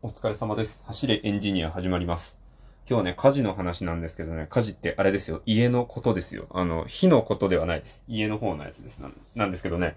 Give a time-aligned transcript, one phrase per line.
[0.00, 0.80] お疲れ様です。
[0.86, 2.38] 走れエンジニア始まります。
[2.88, 5.42] 今日ね、火事の話なんですけどね、火事ってあれですよ。
[5.44, 6.46] 家のことですよ。
[6.50, 8.04] あの、火のことではないです。
[8.06, 9.00] 家の方のやつです。
[9.00, 9.96] なんなんですけどね。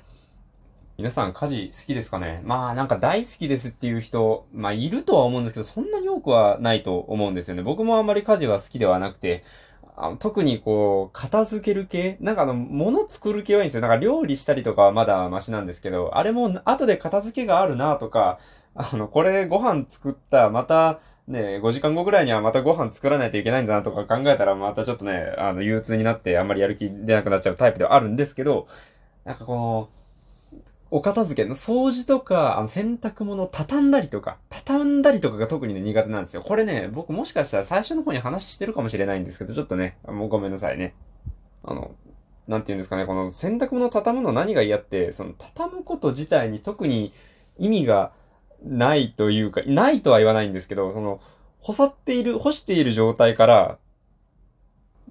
[0.97, 2.41] 皆さん火事好きですかね？
[2.43, 7.61] まあなんか大好きですっていう人、まあいるとは思うんですけど、そんなに多くはないと思うんですよね。
[7.61, 9.43] 僕もあんまり火事は好きではなくて、
[9.95, 12.17] あの特にこう、片付ける系？
[12.21, 13.81] なんかあの、物作る系はいいんですよ。
[13.81, 18.39] なんか料理したりとかはまだマシなんですけど、あれも後で片付けがあるなとか、
[18.75, 28.67] あの、これご飯作った、また、ね、5時間後ぐらいにはまたご飯作らないといけないんだなとか考えたらまたちょっとね、あの、憂鬱になってあんまりやる気出なくなっちゃうタイプではあるんですけど、
[29.23, 29.89] なんかこの、
[30.93, 36.41] お片付けの掃除とか、あの、洗濯物を畳んだりとか、畳んだりとかが特にね、苦手なんですよ。
[36.41, 40.93] これね、僕もしかしたら最初の方に話してるかもしれないんですけど、ちょっとね、もうごめんなさいね。
[41.63, 41.91] あの、
[42.49, 47.13] なんて言うんですかね、この洗濯物を畳むの何が嫌って、その畳むこと自体に特に
[47.57, 48.11] 意味が
[48.63, 51.21] ないというか、ないとは言わないんですけど、その、
[51.59, 53.77] 干さっている、干している状態から、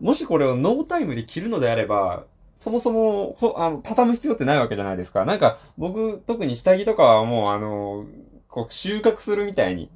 [0.00, 5.24] もしこれをノータイムで着るのであれば、そもそも、ほ、あの、畳む必要ってないわけじゃないですか。
[5.24, 8.06] なんか、僕、特に下着とかはもう、あの、
[8.48, 9.90] こう、収穫するみたいに、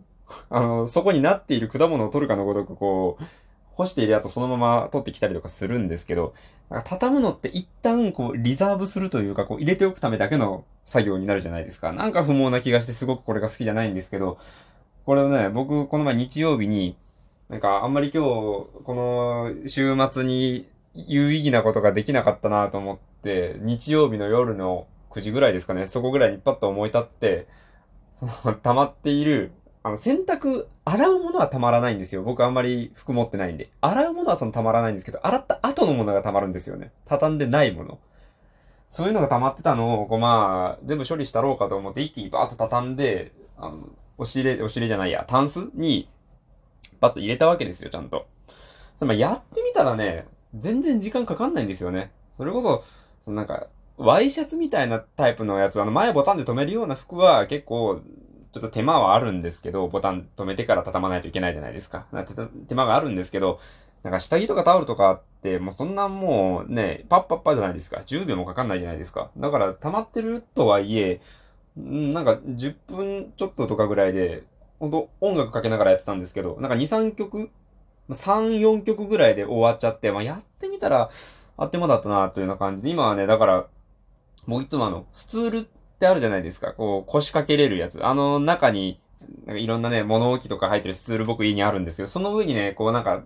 [0.48, 3.24] あの、そこになっている果物を取るかのごとく、こう、
[3.77, 6.34] 干しているやつをそのまま取ってきたりとかするんですけど、
[6.70, 11.92] なんか畳むのって一旦、こう、リザーブするというか、こう、入れておくためだけの作業になるじゃないですか。
[11.92, 14.39] なんか不毛な気がしてすごくこれが好きじゃないんですけど、
[15.05, 16.97] これをね、僕、この前日曜日に、
[17.48, 27.47] なんかあんまり今日、この週末に有意義なことができなかったなと思って、日曜日の夜の9時ぐらいですかね、そこぐらいにパッと思い立って、
[28.14, 29.52] その、溜まっている、
[29.84, 32.22] あの、洗濯、洗うものは溜まらないんですよ。
[32.22, 33.70] 僕あんまり服持ってないんで。
[33.82, 36.90] 洗うものはその溜まらないんですけど、洗った後のものが溜まるんですよね。
[37.04, 37.98] 畳んでないもの。
[38.88, 46.08] そういうのが溜まってたのを、こうまあ、全部処理したろうかと思って一気にバーッと畳んで、あの、押し入れ、押し入れじゃないや、タンスに、
[47.00, 48.27] バッと入れたわけですよ、ちゃんと。
[48.96, 52.10] それまあやってみたらね、全然時間かかんないんですよね。
[52.39, 52.84] それこそ、
[53.22, 53.66] そのなんか、
[53.98, 58.01] ワイシャツみたいなタイプのやつ、あの前ボタンで留めるような服は結構、
[58.54, 62.06] ちょっと手間はあるんですけど、ボタン止めてから畳まないといけないじゃないですか。
[62.12, 62.34] か手
[62.68, 63.58] 手間があるんですけど、
[64.04, 68.02] なんか下着とかタオルとかって、もうそんなもうね、パッパッパじゃないですか。
[68.06, 69.32] 10秒もかかんないじゃないですか。
[69.36, 71.20] だから溜まってるとはいえ、
[71.76, 74.44] なんか10分ちょっととかぐらいで、
[74.78, 77.50] ほんと音楽かけながらやってたんですけど、なんか2、3曲、
[78.08, 81.10] 3、4曲ぐらいで終わっちゃって、まあやってみたら、
[81.56, 83.66] あっという間だったなというような感じで、今はね、だから、
[84.46, 86.72] もういつもあの、スツールってあるじゃないですか。
[86.72, 88.05] こう、腰掛けれるやつ。
[88.05, 89.00] あの中に、
[89.46, 93.24] なんかいろんなね、物置とか入ってるスツール僕家にあるんですけど、その上にね、こうなんか、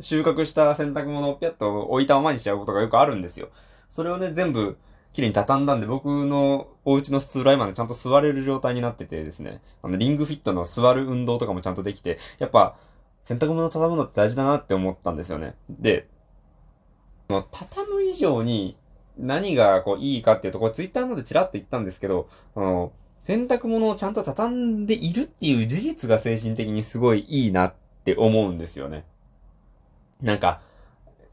[0.00, 3.48] 収穫した洗濯物をピャッと置いたままにしちゃうことがよくあるんですよ。
[3.88, 4.76] それをね、全部、
[5.12, 12.76] 綺麗に畳んだんで、僕のお家のスツールは今ね、ちゃんと座れる状態になっててですね、あの、リングフィットの座る運動とかもちゃんとできて、やっぱ、
[13.22, 15.54] 洗濯物畳むのって大事だなって思ったんですよね。
[15.70, 16.08] で、
[17.28, 18.76] 畳む以上に
[19.18, 29.04] 何がこういいかっていうと、これツイッターのでチラッと言ったんですけど、あの、洗濯物をちゃんと畳んでいるっていう事実が精神的にすごいいいなって思うんですよね。
[30.20, 30.60] なんか、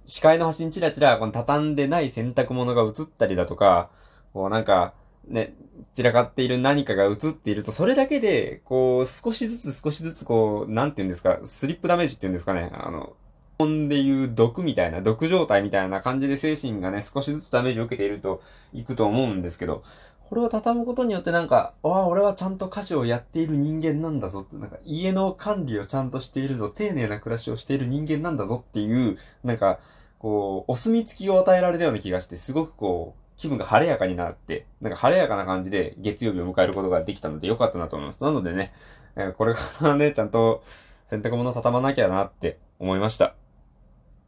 [0.06, 3.90] 視界の端にチラチラこの畳んでない洗濯物が映ったりだとか、
[4.34, 4.94] こうなんか、
[5.28, 5.54] ね、
[5.94, 13.16] 散らかっている何かが映っていると、それだけで、こう、少しずつ少しずつこう、なんて言うんですか、スリップダメージって言うんですかね、あの、
[13.62, 18.42] 本でいう毒みたいな、毒状態みたいな感じで精神がね、少しずつダメージを受けていると、
[18.74, 19.84] いくと思うんですけど、
[20.30, 29.80] これを畳むことによってなんか、ああ、俺はちゃんと家事をやっている人間なんだぞって、なんか家の管理をちゃんとしているぞ、丁寧な暮らしをしている人間なんだぞっていう、なんか、
[30.20, 38.24] こう、お墨付きを与えられたような気がして、すごくこう、気分が晴れやかになって、なんか晴れやかな感じで月曜日を迎えることができたのでよかったなと思います。
[38.24, 38.72] なのでね、
[39.16, 40.64] えこれからね、ちゃんと
[41.08, 43.36] 洗濯物畳まなきゃなって思いました。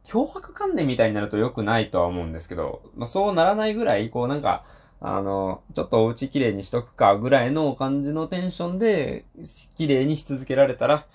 [0.04, 4.64] 脅迫観念みたいになると良くないとは思うんですけど、まあ、そうならないぐらい、こうなんか、
[5.00, 9.24] あの、ちょっとお家綺麗にしとくかぐらいの感じのテンションで、
[9.76, 11.06] 綺麗にし続けられたら、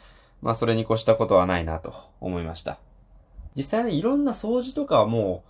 [0.41, 2.79] まあそれに越したことはないなと思いました。
[3.55, 5.43] 実際ね、いろんな掃除とかはも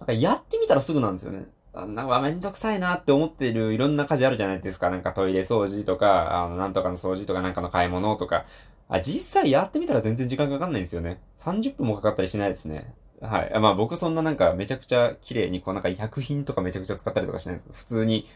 [0.00, 1.46] なんかやってみたらすぐなんですよね。
[1.72, 4.90] あなんかめんどくさいなって思っているいろんな家事あるじゃないですか。
[4.90, 8.44] なんかトイレ掃除とか、あの、なんとかの掃除とか、なんかの買い物とか。
[8.88, 11.20] あ、実際やってみたら全然時間かかんないんですよね。
[11.38, 12.94] 30分もかかったりしないですね。
[13.20, 13.60] はい。
[13.60, 18.28] まあ僕そんななんかめちゃくちゃ綺麗にこうなんか医薬品とかめちゃくちゃ使ったりとかしないんです普通に、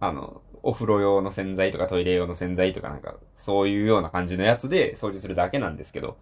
[0.00, 6.16] あの、お風呂用の洗剤とかトイレ用の洗剤とかなんか、そういうような感じのやつで掃除するだけなんですけど、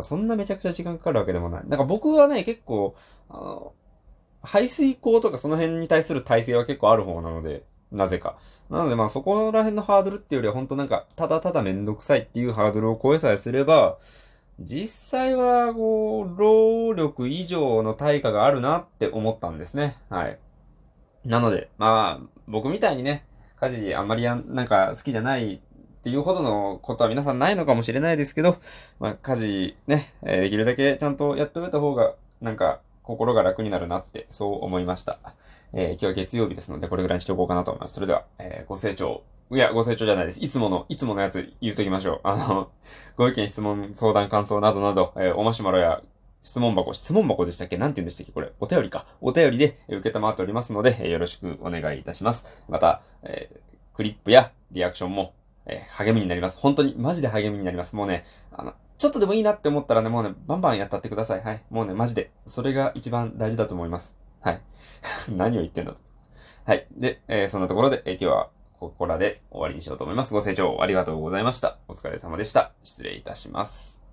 [0.00, 1.62] そんなめちゃくちゃ時間かかるわけでもない。
[1.66, 2.96] なんか僕はね、結構、
[3.28, 3.72] あの、
[4.42, 7.64] 排水口とかその辺に対する耐性は結構ある方なので、
[7.94, 8.36] なぜか。
[8.70, 13.98] なのでまあそこら辺のハードルっていうよりは本当なんか、ただただめんどくさいっていうハードルを超えさえすれば、
[14.60, 19.96] 実際は、こう、労力以上の対価があるなって思ったんですね。
[20.08, 20.38] はい。
[21.24, 23.26] なので、まあ、僕みたいにね、
[23.56, 25.58] 家事あんまりやん、なんか好きじゃないっ
[26.02, 28.56] ていうほどのことは皆さんないのかもしれないですけど、
[29.00, 35.18] まあ、家事ね、えー、できるだけちゃんとやっておいた方が、なんか、心が楽になるなって、そう思いました。
[35.76, 37.94] えー、今日は月曜日ですので、これぐらいにしておこうかなと思います。
[37.94, 39.22] それでは、えー、ご清聴。
[39.50, 40.40] いや、ご清聴じゃないです。
[40.40, 42.20] いつもの、いつものやつ言うときましょう。
[42.22, 42.70] あの、
[43.16, 46.02] ご意見、質問、相談、感想などなど、えー、おマシュマロや
[46.42, 47.76] 質問箱、質問箱でしたっけ？
[47.76, 49.06] なんて言うんでしたっけこれ、お便りか。
[49.20, 52.62] お便りで受けたまっておりますので、よろしくお願いいたします。
[52.68, 55.32] また、えー、クリップやリアクションも
[55.66, 56.58] えー、励みになります。
[56.58, 57.96] 本当に、マジで励みになります。
[57.96, 61.40] もうね、あの、ちょっとでもいいなって思ったらね、もうね、バンバンやったってください。
[61.42, 61.62] はい。
[61.70, 62.30] もうね、マジで。
[62.46, 64.14] それが一番大事だと思います。
[64.44, 64.60] はい。
[65.34, 65.98] 何を言ってんだと。
[66.66, 66.86] はい。
[66.92, 68.48] で、えー、そんなところで、えー、今日は
[68.78, 70.34] ここらで終わりにしようと思います。
[70.34, 71.78] ご清聴ありがとうございました。
[71.88, 72.72] お疲れ様でした。
[72.82, 74.03] 失礼いたします。